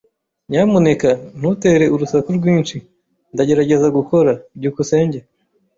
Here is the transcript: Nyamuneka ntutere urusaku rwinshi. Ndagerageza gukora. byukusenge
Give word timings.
Nyamuneka 0.49 1.09
ntutere 1.37 1.85
urusaku 1.95 2.29
rwinshi. 2.37 2.77
Ndagerageza 3.33 3.87
gukora. 3.97 4.31
byukusenge 4.57 5.19